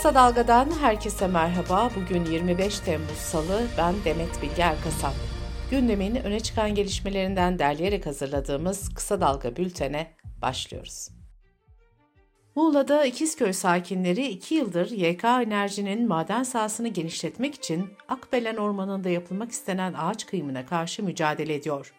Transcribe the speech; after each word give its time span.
Kısa 0.00 0.14
Dalga'dan 0.14 0.70
herkese 0.80 1.26
merhaba. 1.26 1.90
Bugün 1.96 2.24
25 2.24 2.80
Temmuz 2.80 3.10
Salı, 3.10 3.62
ben 3.78 3.94
Demet 4.04 4.42
Bilge 4.42 4.62
Erkasap. 4.62 5.12
Gündemin 5.70 6.14
öne 6.14 6.40
çıkan 6.40 6.74
gelişmelerinden 6.74 7.58
derleyerek 7.58 8.06
hazırladığımız 8.06 8.94
Kısa 8.94 9.20
Dalga 9.20 9.56
bültene 9.56 10.10
başlıyoruz. 10.42 11.08
Muğla'da 12.54 13.04
İkizköy 13.04 13.52
sakinleri 13.52 14.26
2 14.26 14.54
yıldır 14.54 14.90
YK 14.90 15.24
Enerji'nin 15.24 16.08
maden 16.08 16.42
sahasını 16.42 16.88
genişletmek 16.88 17.54
için 17.54 17.90
Akbelen 18.08 18.56
Ormanı'nda 18.56 19.08
yapılmak 19.08 19.50
istenen 19.50 19.94
ağaç 19.98 20.26
kıyımına 20.26 20.66
karşı 20.66 21.02
mücadele 21.02 21.54
ediyor. 21.54 21.94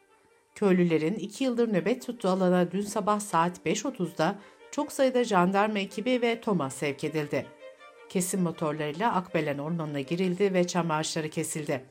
Köylülerin 0.56 1.16
2 1.16 1.44
yıldır 1.44 1.74
nöbet 1.74 2.06
tuttuğu 2.06 2.30
alana 2.30 2.72
dün 2.72 2.82
sabah 2.82 3.20
saat 3.20 3.58
5.30'da 3.66 4.36
çok 4.72 4.92
sayıda 4.92 5.24
jandarma 5.24 5.80
ekibi 5.80 6.22
ve 6.22 6.42
TOMA 6.42 6.70
sevk 6.70 7.04
edildi. 7.04 7.61
Kesim 8.12 8.42
motorlarıyla 8.42 9.14
Akbelen 9.14 9.58
Ormanı'na 9.58 10.00
girildi 10.00 10.54
ve 10.54 10.68
çam 10.68 10.92
ağaçları 10.92 11.30
kesildi. 11.30 11.86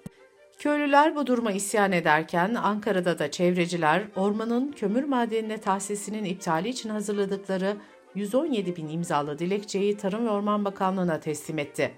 Köylüler 0.59 1.16
bu 1.16 1.27
duruma 1.27 1.52
isyan 1.52 1.93
ederken 1.93 2.55
Ankara'da 2.55 3.19
da 3.19 3.30
çevreciler 3.30 4.02
ormanın 4.16 4.73
kömür 4.73 5.05
madenine 5.05 5.59
tahsisinin 5.59 6.24
iptali 6.24 6.69
için 6.69 6.88
hazırladıkları 6.88 7.77
117 8.15 8.77
bin 8.77 8.88
imzalı 8.88 9.38
dilekçeyi 9.38 9.96
Tarım 9.96 10.27
ve 10.27 10.30
Orman 10.30 10.65
Bakanlığı'na 10.65 11.20
teslim 11.20 11.59
etti. 11.59 11.91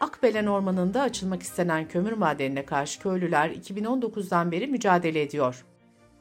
Akbelen 0.00 0.46
Ormanı'nda 0.46 1.02
açılmak 1.02 1.42
istenen 1.42 1.88
kömür 1.88 2.12
madenine 2.12 2.64
karşı 2.64 3.00
köylüler 3.00 3.50
2019'dan 3.50 4.52
beri 4.52 4.66
mücadele 4.66 5.22
ediyor. 5.22 5.64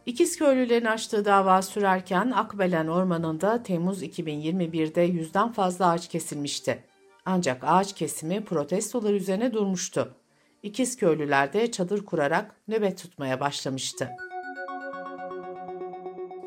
İkiz 0.05 0.37
köylülerin 0.37 0.85
açtığı 0.85 1.25
dava 1.25 1.61
sürerken 1.61 2.31
Akbelen 2.31 2.87
Ormanı'nda 2.87 3.63
Temmuz 3.63 4.03
2021'de 4.03 5.01
yüzden 5.01 5.51
fazla 5.51 5.89
ağaç 5.89 6.07
kesilmişti. 6.07 6.83
Ancak 7.25 7.63
ağaç 7.63 7.95
kesimi 7.95 8.45
protestolar 8.45 9.13
üzerine 9.13 9.53
durmuştu. 9.53 10.15
İkiz 10.63 10.97
köylüler 10.97 11.53
de 11.53 11.71
çadır 11.71 12.05
kurarak 12.05 12.55
nöbet 12.67 12.97
tutmaya 12.97 13.39
başlamıştı. 13.39 14.09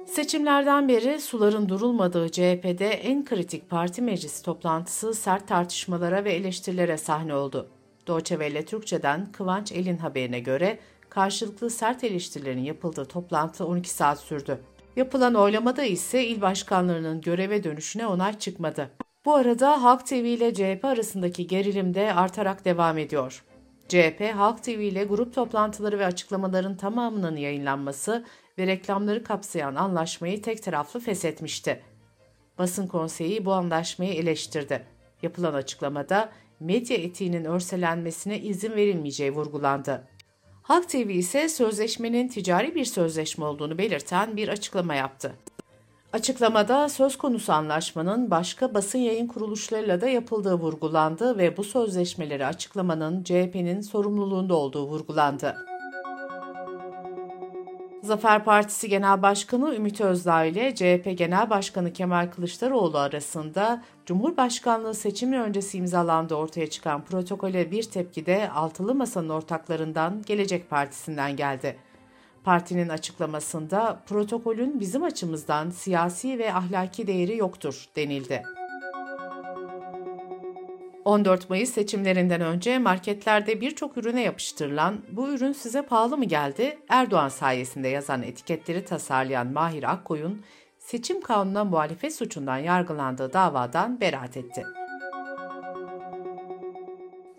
Seçimlerden 0.07 0.89
beri 0.89 1.21
suların 1.21 1.69
durulmadığı 1.69 2.29
CHP'de 2.29 2.89
en 2.89 3.25
kritik 3.25 3.71
parti 3.71 4.03
meclisi 4.03 4.45
toplantısı 4.45 5.15
sert 5.15 5.49
tartışmalara 5.49 6.25
ve 6.25 6.33
eleştirilere 6.33 6.97
sahne 6.97 7.34
oldu. 7.34 7.71
Welle 8.07 8.65
Türkçe'den 8.65 9.33
Kıvanç 9.33 9.73
Elin 9.73 9.97
haberine 9.97 10.41
göre 10.41 10.79
karşılıklı 11.17 11.70
sert 11.70 12.05
eleştirilerin 12.05 12.64
yapıldığı 12.64 13.05
toplantı 13.05 13.67
12 13.67 13.91
saat 13.91 14.20
sürdü. 14.20 14.61
Yapılan 14.97 15.34
oylamada 15.34 15.84
ise 15.84 16.27
il 16.27 16.41
başkanlarının 16.41 17.20
göreve 17.20 17.64
dönüşüne 17.64 18.06
onay 18.06 18.39
çıkmadı. 18.39 18.91
Bu 19.25 19.34
arada 19.34 19.83
Halk 19.83 20.06
TV 20.06 20.14
ile 20.14 20.55
CHP 20.55 20.84
arasındaki 20.84 21.47
gerilim 21.47 21.94
de 21.94 22.14
artarak 22.14 22.64
devam 22.64 22.98
ediyor. 22.98 23.44
CHP, 23.89 24.33
Halk 24.34 24.62
TV 24.62 24.69
ile 24.69 25.05
grup 25.05 25.34
toplantıları 25.34 25.98
ve 25.98 26.06
açıklamaların 26.06 26.77
tamamının 26.77 27.37
yayınlanması 27.37 28.25
ve 28.59 28.67
reklamları 28.67 29.25
kapsayan 29.25 29.75
anlaşmayı 29.75 30.42
tek 30.42 30.62
taraflı 30.62 31.00
feshetmişti. 31.00 31.83
Basın 32.59 32.87
konseyi 32.87 33.44
bu 33.44 33.53
anlaşmayı 33.53 34.14
eleştirdi. 34.14 34.87
Yapılan 35.22 35.55
açıklamada 35.55 36.33
medya 36.61 36.97
etiğinin 36.97 37.44
örselenmesine 37.44 38.41
izin 38.41 38.72
verilmeyeceği 38.72 39.33
vurgulandı. 39.33 40.16
Halk 40.67 40.89
TV 40.89 41.11
ise 41.11 41.48
sözleşmenin 41.48 42.28
ticari 42.28 42.75
bir 42.75 42.84
sözleşme 42.84 43.45
olduğunu 43.45 43.78
belirten 43.78 44.36
bir 44.36 44.48
açıklama 44.48 44.95
yaptı. 44.95 45.33
Açıklamada 46.12 46.89
söz 46.89 47.19
konusu 47.19 47.53
anlaşmanın 47.53 48.31
başka 48.31 48.75
basın 48.75 48.98
yayın 48.98 49.27
kuruluşlarıyla 49.27 50.00
da 50.00 50.09
yapıldığı 50.09 50.55
vurgulandı 50.55 51.39
ve 51.39 51.56
bu 51.56 51.64
sözleşmeleri 51.64 52.47
açıklamanın 52.47 53.25
CHP'nin 53.25 53.81
sorumluluğunda 53.81 54.55
olduğu 54.55 54.87
vurgulandı. 54.87 55.56
Zafer 58.06 58.44
Partisi 58.44 58.89
Genel 58.89 59.22
Başkanı 59.22 59.75
Ümit 59.75 60.00
Özdağ 60.00 60.44
ile 60.44 60.75
CHP 60.75 61.19
Genel 61.19 61.50
Başkanı 61.50 61.93
Kemal 61.93 62.31
Kılıçdaroğlu 62.31 62.99
arasında 62.99 63.83
Cumhurbaşkanlığı 64.06 64.94
seçimi 64.94 65.41
öncesi 65.41 65.78
imzalandığı 65.78 66.34
ortaya 66.34 66.71
çıkan 66.71 67.05
protokole 67.05 67.71
bir 67.71 67.83
tepki 67.83 68.27
de 68.27 68.50
altılı 68.50 68.94
masanın 68.94 69.28
ortaklarından 69.28 70.22
Gelecek 70.27 70.71
Partisi'nden 70.71 71.37
geldi. 71.37 71.77
Partinin 72.44 72.89
açıklamasında 72.89 74.00
protokolün 74.06 74.81
bizim 74.81 75.03
açımızdan 75.03 75.71
siyasi 75.71 76.38
ve 76.38 76.55
ahlaki 76.55 77.06
değeri 77.06 77.37
yoktur 77.37 77.84
denildi. 77.97 78.43
14 81.06 81.50
Mayıs 81.50 81.71
seçimlerinden 81.71 82.41
önce 82.41 82.78
marketlerde 82.78 83.61
birçok 83.61 83.97
ürüne 83.97 84.22
yapıştırılan 84.22 84.99
bu 85.12 85.28
ürün 85.28 85.53
size 85.53 85.83
pahalı 85.83 86.17
mı 86.17 86.25
geldi? 86.25 86.78
Erdoğan 86.89 87.28
sayesinde 87.28 87.89
yazan 87.89 88.22
etiketleri 88.22 88.84
tasarlayan 88.84 89.47
Mahir 89.47 89.93
Akkoyun, 89.93 90.43
seçim 90.78 91.21
kanununa 91.21 91.65
muhalefet 91.65 92.15
suçundan 92.15 92.59
yargılandığı 92.59 93.33
davadan 93.33 94.00
beraat 94.00 94.37
etti. 94.37 94.65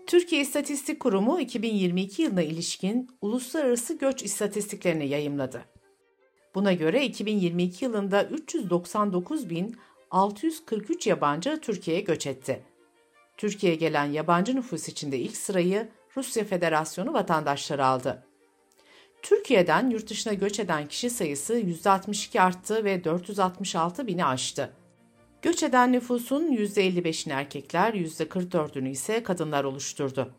Türkiye 0.06 0.42
İstatistik 0.42 1.00
Kurumu 1.00 1.40
2022 1.40 2.22
yılına 2.22 2.42
ilişkin 2.42 3.10
uluslararası 3.20 3.98
göç 3.98 4.22
istatistiklerini 4.22 5.08
yayımladı. 5.08 5.64
Buna 6.54 6.72
göre 6.72 7.04
2022 7.04 7.84
yılında 7.84 8.22
399.643 8.22 11.08
yabancı 11.08 11.60
Türkiye'ye 11.60 12.02
göç 12.02 12.26
etti. 12.26 12.62
Türkiye'ye 13.38 13.78
gelen 13.78 14.04
yabancı 14.04 14.56
nüfus 14.56 14.88
içinde 14.88 15.18
ilk 15.18 15.36
sırayı 15.36 15.88
Rusya 16.16 16.44
Federasyonu 16.44 17.12
vatandaşları 17.12 17.86
aldı. 17.86 18.24
Türkiye'den 19.22 19.90
yurt 19.90 20.10
dışına 20.10 20.34
göç 20.34 20.60
eden 20.60 20.88
kişi 20.88 21.10
sayısı 21.10 21.60
%62 21.60 22.40
arttı 22.40 22.84
ve 22.84 23.04
466 23.04 24.06
bini 24.06 24.24
aştı. 24.24 24.72
Göç 25.42 25.62
eden 25.62 25.92
nüfusun 25.92 26.52
%55'ini 26.52 27.32
erkekler, 27.32 27.94
%44'ünü 27.94 28.88
ise 28.88 29.22
kadınlar 29.22 29.64
oluşturdu. 29.64 30.34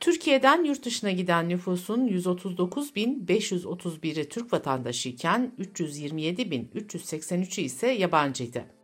Türkiye'den 0.00 0.64
yurt 0.64 0.84
dışına 0.84 1.10
giden 1.10 1.48
nüfusun 1.48 2.08
139.531'i 2.08 4.28
Türk 4.28 4.52
vatandaşı 4.52 5.08
iken 5.08 5.52
327.383'ü 5.58 7.60
ise 7.60 7.88
yabancıydı. 7.88 8.81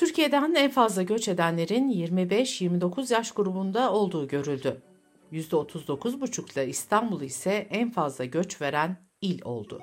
Türkiye'den 0.00 0.54
en 0.54 0.70
fazla 0.70 1.02
göç 1.02 1.28
edenlerin 1.28 1.90
25-29 1.90 3.12
yaş 3.12 3.32
grubunda 3.32 3.92
olduğu 3.92 4.28
görüldü. 4.28 4.82
%39,5 5.32 6.52
ile 6.52 6.68
İstanbul 6.68 7.20
ise 7.20 7.66
en 7.70 7.90
fazla 7.90 8.24
göç 8.24 8.60
veren 8.60 8.96
il 9.20 9.42
oldu. 9.44 9.80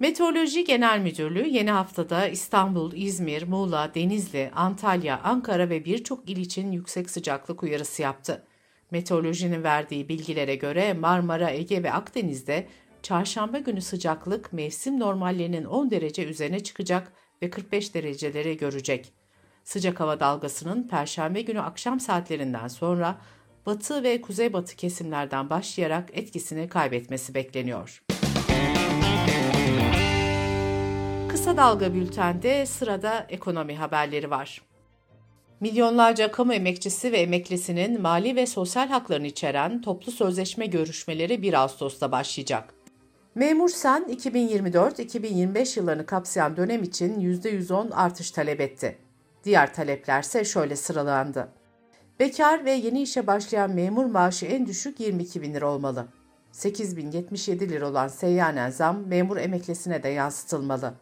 Meteoroloji 0.00 0.64
Genel 0.64 1.00
Müdürlüğü 1.00 1.48
yeni 1.48 1.70
haftada 1.70 2.28
İstanbul, 2.28 2.92
İzmir, 2.92 3.42
Muğla, 3.42 3.94
Denizli, 3.94 4.50
Antalya, 4.54 5.20
Ankara 5.24 5.70
ve 5.70 5.84
birçok 5.84 6.30
il 6.30 6.36
için 6.36 6.72
yüksek 6.72 7.10
sıcaklık 7.10 7.62
uyarısı 7.62 8.02
yaptı. 8.02 8.46
Meteorolojinin 8.90 9.62
verdiği 9.62 10.08
bilgilere 10.08 10.54
göre 10.54 10.92
Marmara, 10.92 11.50
Ege 11.50 11.82
ve 11.82 11.92
Akdeniz'de 11.92 12.66
çarşamba 13.02 13.58
günü 13.58 13.80
sıcaklık 13.80 14.52
mevsim 14.52 15.00
normallerinin 15.00 15.64
10 15.64 15.90
derece 15.90 16.24
üzerine 16.24 16.60
çıkacak 16.60 17.12
ve 17.42 17.50
45 17.50 17.94
dereceleri 17.94 18.56
görecek. 18.56 19.12
Sıcak 19.64 20.00
hava 20.00 20.20
dalgasının 20.20 20.88
perşembe 20.88 21.42
günü 21.42 21.60
akşam 21.60 22.00
saatlerinden 22.00 22.68
sonra 22.68 23.18
batı 23.66 24.02
ve 24.02 24.20
kuzeybatı 24.20 24.76
kesimlerden 24.76 25.50
başlayarak 25.50 26.10
etkisini 26.12 26.68
kaybetmesi 26.68 27.34
bekleniyor. 27.34 28.02
Kısa 31.28 31.56
Dalga 31.56 31.94
Bülten'de 31.94 32.66
sırada 32.66 33.26
ekonomi 33.28 33.76
haberleri 33.76 34.30
var. 34.30 34.62
Milyonlarca 35.60 36.30
kamu 36.32 36.54
emekçisi 36.54 37.12
ve 37.12 37.16
emeklisinin 37.16 38.00
mali 38.00 38.36
ve 38.36 38.46
sosyal 38.46 38.88
haklarını 38.88 39.26
içeren 39.26 39.82
toplu 39.82 40.12
sözleşme 40.12 40.66
görüşmeleri 40.66 41.42
1 41.42 41.54
Ağustos'ta 41.54 42.12
başlayacak. 42.12 42.74
Memur 43.38 43.68
Sen 43.68 44.04
2024-2025 44.04 45.78
yıllarını 45.78 46.06
kapsayan 46.06 46.56
dönem 46.56 46.82
için 46.82 47.20
%110 47.20 47.94
artış 47.94 48.30
talep 48.30 48.60
etti. 48.60 48.98
Diğer 49.44 49.74
taleplerse 49.74 50.44
şöyle 50.44 50.76
sıralandı. 50.76 51.48
Bekar 52.20 52.64
ve 52.64 52.70
yeni 52.70 53.02
işe 53.02 53.26
başlayan 53.26 53.70
memur 53.70 54.04
maaşı 54.04 54.46
en 54.46 54.66
düşük 54.66 55.00
22 55.00 55.42
bin 55.42 55.54
lira 55.54 55.70
olmalı. 55.70 56.08
8077 56.52 57.68
lira 57.68 57.88
olan 57.88 58.08
seyyanen 58.08 58.70
zam 58.70 59.06
memur 59.06 59.36
emeklisine 59.36 60.02
de 60.02 60.08
yansıtılmalı. 60.08 60.94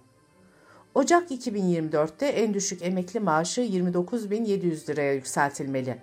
Ocak 0.95 1.31
2024'te 1.31 2.27
en 2.27 2.55
düşük 2.55 2.83
emekli 2.83 3.21
maaşı 3.21 3.61
29.700 3.61 4.89
liraya 4.89 5.13
yükseltilmeli. 5.13 5.99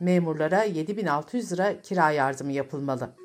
Memurlara 0.00 0.66
7.600 0.66 1.52
lira 1.52 1.80
kira 1.80 2.10
yardımı 2.10 2.52
yapılmalı. 2.52 3.19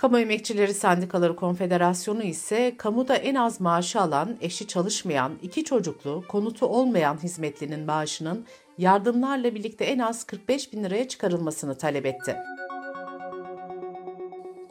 Kamu 0.00 0.18
Emekçileri 0.18 0.74
Sendikaları 0.74 1.36
Konfederasyonu 1.36 2.22
ise 2.22 2.74
kamuda 2.76 3.16
en 3.16 3.34
az 3.34 3.60
maaşı 3.60 4.00
alan, 4.00 4.36
eşi 4.40 4.66
çalışmayan, 4.66 5.32
iki 5.42 5.64
çocuklu, 5.64 6.24
konutu 6.28 6.66
olmayan 6.66 7.22
hizmetlinin 7.22 7.80
maaşının 7.80 8.46
yardımlarla 8.78 9.54
birlikte 9.54 9.84
en 9.84 9.98
az 9.98 10.24
45 10.24 10.72
bin 10.72 10.84
liraya 10.84 11.08
çıkarılmasını 11.08 11.78
talep 11.78 12.06
etti. 12.06 12.36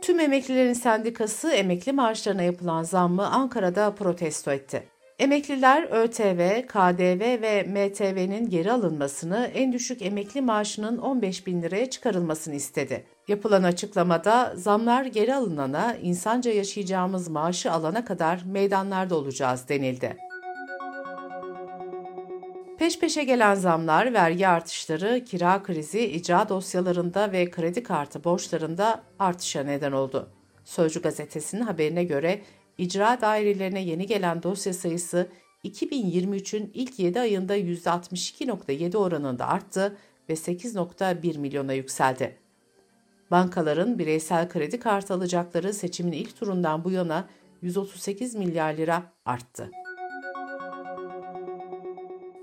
Tüm 0.02 0.20
emeklilerin 0.20 0.74
sendikası 0.74 1.52
emekli 1.52 1.92
maaşlarına 1.92 2.42
yapılan 2.42 2.84
zammı 2.84 3.28
Ankara'da 3.28 3.96
protesto 3.96 4.52
etti. 4.52 4.99
Emekliler 5.20 5.84
ÖTV, 5.84 6.68
KDV 6.68 7.42
ve 7.42 7.64
MTV'nin 7.64 8.50
geri 8.50 8.72
alınmasını, 8.72 9.52
en 9.54 9.74
düşük 9.74 10.02
emekli 10.02 10.42
maaşının 10.42 10.98
15 10.98 11.48
bin 11.48 11.62
liraya 11.62 11.90
çıkarılmasını 11.90 12.56
istedi. 12.56 13.06
Yapılan 13.28 13.64
açıklamada 13.64 14.54
zamlar 14.56 15.06
geri 15.06 15.36
alınana, 15.36 15.96
insanca 15.96 16.52
yaşayacağımız 16.52 17.28
maaşı 17.28 17.72
alana 17.72 18.06
kadar 18.06 18.42
meydanlarda 18.46 19.16
olacağız 19.16 19.70
denildi. 19.70 20.18
Peş 22.78 23.00
peşe 23.00 23.24
gelen 23.24 23.56
zamlar, 23.56 24.14
vergi 24.14 24.48
artışları, 24.48 25.26
kira 25.26 25.64
krizi, 25.64 26.06
icra 26.06 26.50
dosyalarında 26.50 27.32
ve 27.32 27.50
kredi 27.50 27.84
kartı 27.84 28.24
borçlarında 28.24 29.04
artışa 29.20 29.64
neden 29.64 29.92
oldu. 29.92 30.30
Sözcü 30.66 31.02
gazetesinin 31.02 31.62
haberine 31.62 32.04
göre 32.04 32.42
icra 32.80 33.22
dairelerine 33.22 33.82
yeni 33.82 34.06
gelen 34.06 34.44
dosya 34.44 34.74
sayısı 34.74 35.30
2023'ün 35.64 36.72
ilk 36.74 37.00
7 37.00 37.20
ayında 37.20 37.58
%62.7 37.58 38.98
oranında 38.98 39.48
arttı 39.48 39.98
ve 40.30 40.34
8.1 40.34 41.38
milyona 41.38 41.74
yükseldi. 41.74 42.38
Bankaların 43.32 44.00
bireysel 44.00 44.50
kredi 44.50 44.80
kartı 44.80 45.14
alacakları 45.14 45.74
seçimin 45.74 46.12
ilk 46.12 46.40
turundan 46.40 46.84
bu 46.84 46.92
yana 46.92 47.30
138 47.62 48.36
milyar 48.36 48.74
lira 48.74 49.04
arttı. 49.26 49.72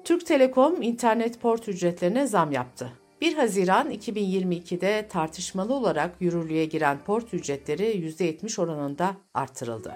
Türk 0.04 0.26
Telekom 0.26 0.82
internet 0.82 1.40
port 1.40 1.68
ücretlerine 1.68 2.26
zam 2.26 2.52
yaptı. 2.52 2.92
1 3.20 3.34
Haziran 3.34 3.90
2022'de 3.90 5.08
tartışmalı 5.08 5.74
olarak 5.74 6.20
yürürlüğe 6.20 6.64
giren 6.64 7.04
port 7.04 7.34
ücretleri 7.34 7.82
%70 7.82 8.60
oranında 8.60 9.16
artırıldı. 9.34 9.94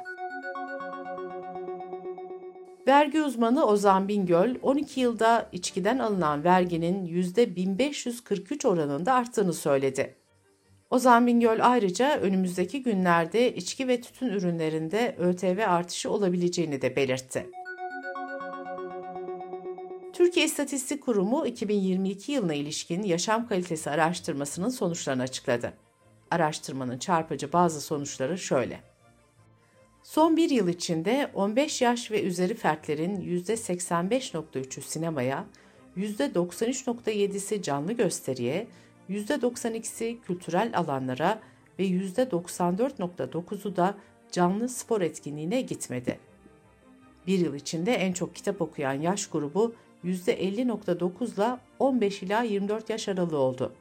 Vergi 2.90 3.22
uzmanı 3.22 3.66
Ozan 3.66 4.08
Bingöl, 4.08 4.54
12 4.62 5.00
yılda 5.00 5.48
içkiden 5.52 5.98
alınan 5.98 6.44
verginin 6.44 7.06
%1543 7.06 8.68
oranında 8.68 9.12
arttığını 9.12 9.52
söyledi. 9.52 10.14
Ozan 10.90 11.26
Bingöl 11.26 11.58
ayrıca 11.62 12.20
önümüzdeki 12.20 12.82
günlerde 12.82 13.54
içki 13.54 13.88
ve 13.88 14.00
tütün 14.00 14.26
ürünlerinde 14.26 15.16
ÖTV 15.18 15.64
artışı 15.66 16.10
olabileceğini 16.10 16.82
de 16.82 16.96
belirtti. 16.96 17.46
Türkiye 20.12 20.46
İstatistik 20.46 21.02
Kurumu 21.02 21.46
2022 21.46 22.32
yılına 22.32 22.54
ilişkin 22.54 23.02
yaşam 23.02 23.48
kalitesi 23.48 23.90
araştırmasının 23.90 24.68
sonuçlarını 24.68 25.22
açıkladı. 25.22 25.72
Araştırmanın 26.30 26.98
çarpıcı 26.98 27.52
bazı 27.52 27.80
sonuçları 27.80 28.38
şöyle. 28.38 28.80
Son 30.02 30.36
bir 30.36 30.50
yıl 30.50 30.68
içinde 30.68 31.30
15 31.34 31.82
yaş 31.82 32.10
ve 32.10 32.22
üzeri 32.22 32.54
fertlerin 32.54 33.20
%85.3'ü 33.20 34.82
sinemaya, 34.82 35.46
%93.7'si 35.96 37.62
canlı 37.62 37.92
gösteriye, 37.92 38.66
%92'si 39.10 40.20
kültürel 40.20 40.72
alanlara 40.74 41.40
ve 41.78 41.84
%94.9'u 41.86 43.76
da 43.76 43.94
canlı 44.32 44.68
spor 44.68 45.00
etkinliğine 45.00 45.60
gitmedi. 45.60 46.18
Bir 47.26 47.38
yıl 47.38 47.54
içinde 47.54 47.94
en 47.94 48.12
çok 48.12 48.34
kitap 48.34 48.62
okuyan 48.62 49.00
yaş 49.00 49.26
grubu 49.26 49.74
%50.9 50.04 51.34
ile 51.34 51.58
15 51.78 52.22
ila 52.22 52.42
24 52.42 52.90
yaş 52.90 53.08
aralığı 53.08 53.38
oldu. 53.38 53.72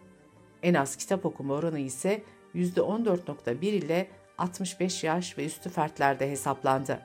En 0.64 0.74
az 0.74 0.96
kitap 0.96 1.26
okuma 1.26 1.54
oranı 1.54 1.80
ise 1.80 2.22
%14.1 2.56 3.66
ile 3.66 4.08
65 4.40 5.04
yaş 5.04 5.38
ve 5.38 5.46
üstü 5.46 5.70
fertlerde 5.70 6.32
hesaplandı. 6.32 7.00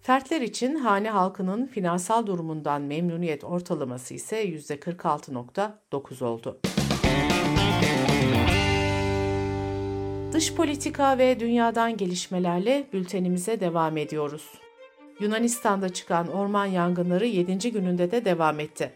Fertler 0.00 0.40
için 0.40 0.74
hane 0.74 1.10
halkının 1.10 1.66
finansal 1.66 2.26
durumundan 2.26 2.82
memnuniyet 2.82 3.44
ortalaması 3.44 4.14
ise 4.14 4.44
%46.9 4.44 6.24
oldu. 6.24 6.60
Dış 10.32 10.54
politika 10.54 11.18
ve 11.18 11.40
dünyadan 11.40 11.96
gelişmelerle 11.96 12.86
bültenimize 12.92 13.60
devam 13.60 13.96
ediyoruz. 13.96 14.48
Yunanistan'da 15.20 15.88
çıkan 15.88 16.28
orman 16.28 16.66
yangınları 16.66 17.26
7. 17.26 17.72
gününde 17.72 18.10
de 18.10 18.24
devam 18.24 18.60
etti. 18.60 18.92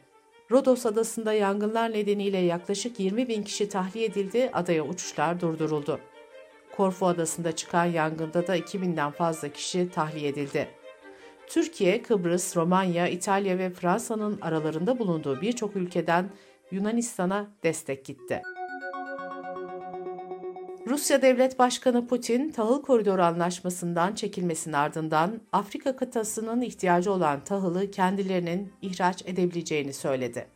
Rodos 0.51 0.87
adasında 0.87 1.33
yangınlar 1.33 1.93
nedeniyle 1.93 2.39
yaklaşık 2.39 3.01
20 3.01 3.29
bin 3.29 3.43
kişi 3.43 3.69
tahliye 3.69 4.05
edildi, 4.07 4.51
adaya 4.53 4.85
uçuşlar 4.85 5.41
durduruldu. 5.41 6.01
Korfu 6.77 7.07
adasında 7.07 7.53
çıkan 7.57 7.85
yangında 7.85 8.47
da 8.47 8.57
2000'den 8.59 9.11
fazla 9.11 9.49
kişi 9.49 9.91
tahliye 9.91 10.29
edildi. 10.29 10.69
Türkiye, 11.47 12.03
Kıbrıs, 12.03 12.57
Romanya, 12.57 13.09
İtalya 13.09 13.59
ve 13.59 13.71
Fransa'nın 13.71 14.41
aralarında 14.41 14.99
bulunduğu 14.99 15.41
birçok 15.41 15.77
ülkeden 15.77 16.31
Yunanistan'a 16.71 17.51
destek 17.63 18.05
gitti. 18.05 18.43
Rusya 20.87 21.23
Devlet 21.23 21.59
Başkanı 21.59 22.07
Putin, 22.07 22.51
tahıl 22.51 22.83
koridoru 22.83 23.23
anlaşmasından 23.23 24.15
çekilmesinin 24.15 24.75
ardından 24.75 25.41
Afrika 25.53 25.97
kıtasının 25.97 26.61
ihtiyacı 26.61 27.13
olan 27.13 27.45
tahılı 27.45 27.91
kendilerinin 27.91 28.73
ihraç 28.83 29.23
edebileceğini 29.27 29.93
söyledi. 29.93 30.56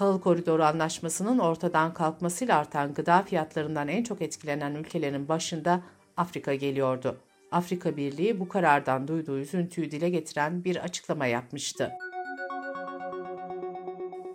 Tahıl 0.00 0.20
koridoru 0.20 0.64
anlaşmasının 0.64 1.38
ortadan 1.38 1.94
kalkmasıyla 1.94 2.58
artan 2.58 2.94
gıda 2.94 3.22
fiyatlarından 3.22 3.88
en 3.88 4.02
çok 4.02 4.22
etkilenen 4.22 4.74
ülkelerin 4.74 5.28
başında 5.28 5.80
Afrika 6.16 6.54
geliyordu. 6.54 7.16
Afrika 7.52 7.96
Birliği 7.96 8.40
bu 8.40 8.48
karardan 8.48 9.08
duyduğu 9.08 9.38
üzüntüyü 9.38 9.90
dile 9.90 10.10
getiren 10.10 10.64
bir 10.64 10.76
açıklama 10.76 11.26
yapmıştı. 11.26 11.92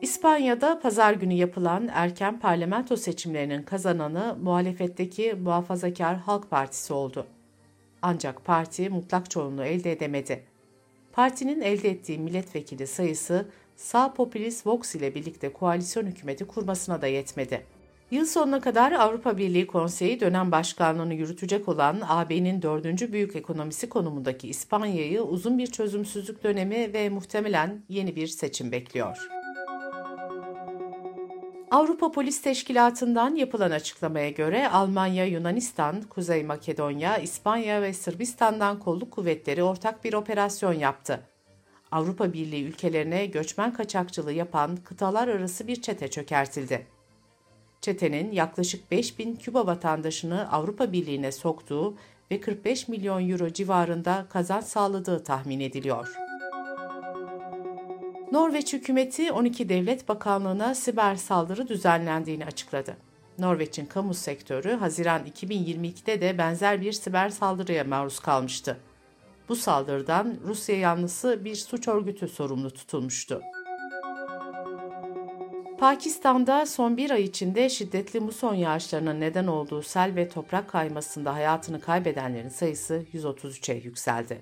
İspanya'da 0.01 0.79
pazar 0.79 1.13
günü 1.13 1.33
yapılan 1.33 1.89
erken 1.93 2.39
parlamento 2.39 2.97
seçimlerinin 2.97 3.63
kazananı 3.63 4.37
muhalefetteki 4.41 5.33
Muhafazakar 5.33 6.17
Halk 6.17 6.49
Partisi 6.49 6.93
oldu. 6.93 7.27
Ancak 8.01 8.45
parti 8.45 8.89
mutlak 8.89 9.29
çoğunluğu 9.29 9.63
elde 9.63 9.91
edemedi. 9.91 10.43
Partinin 11.11 11.61
elde 11.61 11.89
ettiği 11.89 12.19
milletvekili 12.19 12.87
sayısı 12.87 13.49
sağ 13.75 14.13
popülist 14.13 14.67
Vox 14.67 14.95
ile 14.95 15.15
birlikte 15.15 15.53
koalisyon 15.53 16.05
hükümeti 16.05 16.45
kurmasına 16.45 17.01
da 17.01 17.07
yetmedi. 17.07 17.65
Yıl 18.11 18.25
sonuna 18.25 18.61
kadar 18.61 18.91
Avrupa 18.91 19.37
Birliği 19.37 19.67
Konseyi 19.67 20.19
dönem 20.19 20.51
başkanlığını 20.51 21.13
yürütecek 21.13 21.69
olan 21.69 22.01
AB'nin 22.07 22.61
dördüncü 22.61 23.13
büyük 23.13 23.35
ekonomisi 23.35 23.89
konumundaki 23.89 24.47
İspanya'yı 24.47 25.21
uzun 25.21 25.57
bir 25.57 25.67
çözümsüzlük 25.67 26.43
dönemi 26.43 26.93
ve 26.93 27.09
muhtemelen 27.09 27.83
yeni 27.89 28.15
bir 28.15 28.27
seçim 28.27 28.71
bekliyor. 28.71 29.17
Avrupa 31.71 32.11
Polis 32.11 32.41
Teşkilatı'ndan 32.41 33.35
yapılan 33.35 33.71
açıklamaya 33.71 34.29
göre 34.29 34.69
Almanya, 34.69 35.25
Yunanistan, 35.25 36.01
Kuzey 36.01 36.43
Makedonya, 36.43 37.17
İspanya 37.17 37.81
ve 37.81 37.93
Sırbistan'dan 37.93 38.79
kolluk 38.79 39.11
kuvvetleri 39.11 39.63
ortak 39.63 40.03
bir 40.03 40.13
operasyon 40.13 40.73
yaptı. 40.73 41.34
Avrupa 41.91 42.33
Birliği 42.33 42.63
ülkelerine 42.63 43.25
göçmen 43.25 43.73
kaçakçılığı 43.73 44.33
yapan 44.33 44.75
kıtalar 44.75 45.27
arası 45.27 45.67
bir 45.67 45.81
çete 45.81 46.07
çökertildi. 46.07 46.87
Çetenin 47.81 48.31
yaklaşık 48.31 48.91
5 48.91 49.19
bin 49.19 49.35
Küba 49.35 49.67
vatandaşını 49.67 50.51
Avrupa 50.51 50.91
Birliği'ne 50.91 51.31
soktuğu 51.31 51.95
ve 52.31 52.41
45 52.41 52.87
milyon 52.87 53.29
euro 53.29 53.49
civarında 53.49 54.25
kazanç 54.29 54.63
sağladığı 54.63 55.23
tahmin 55.23 55.59
ediliyor. 55.59 56.15
Norveç 58.31 58.73
hükümeti 58.73 59.31
12 59.31 59.69
devlet 59.69 60.09
bakanlığına 60.09 60.75
siber 60.75 61.15
saldırı 61.15 61.67
düzenlendiğini 61.67 62.45
açıkladı. 62.45 62.97
Norveç'in 63.39 63.85
kamu 63.85 64.13
sektörü 64.13 64.73
Haziran 64.73 65.21
2022'de 65.25 66.21
de 66.21 66.37
benzer 66.37 66.81
bir 66.81 66.91
siber 66.91 67.29
saldırıya 67.29 67.83
maruz 67.83 68.19
kalmıştı. 68.19 68.77
Bu 69.49 69.55
saldırıdan 69.55 70.37
Rusya 70.47 70.77
yanlısı 70.77 71.45
bir 71.45 71.55
suç 71.55 71.87
örgütü 71.87 72.27
sorumlu 72.27 72.71
tutulmuştu. 72.71 73.41
Pakistan'da 75.79 76.65
son 76.65 76.97
bir 76.97 77.11
ay 77.11 77.23
içinde 77.23 77.69
şiddetli 77.69 78.19
muson 78.19 78.53
yağışlarının 78.53 79.19
neden 79.19 79.47
olduğu 79.47 79.81
sel 79.81 80.15
ve 80.15 80.29
toprak 80.29 80.69
kaymasında 80.69 81.33
hayatını 81.33 81.81
kaybedenlerin 81.81 82.49
sayısı 82.49 83.05
133'e 83.13 83.75
yükseldi. 83.75 84.41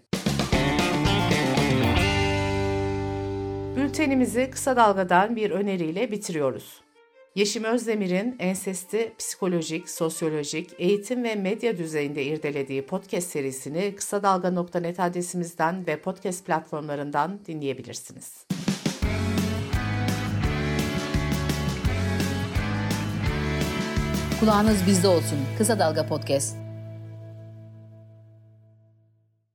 Bültenimizi 3.75 4.49
kısa 4.51 4.75
dalgadan 4.75 5.35
bir 5.35 5.51
öneriyle 5.51 6.11
bitiriyoruz. 6.11 6.82
Yeşim 7.35 7.63
Özdemir'in 7.63 8.35
ensesti 8.39 9.13
psikolojik, 9.17 9.89
sosyolojik, 9.89 10.69
eğitim 10.77 11.23
ve 11.23 11.35
medya 11.35 11.77
düzeyinde 11.77 12.23
irdelediği 12.23 12.85
podcast 12.85 13.29
serisini 13.29 13.95
kısa 13.95 14.23
dalga.net 14.23 14.99
adresimizden 14.99 15.87
ve 15.87 16.01
podcast 16.01 16.45
platformlarından 16.45 17.39
dinleyebilirsiniz. 17.47 18.45
Kulağınız 24.39 24.87
bizde 24.87 25.07
olsun. 25.07 25.37
Kısa 25.57 25.79
Dalga 25.79 26.07
Podcast. 26.07 26.62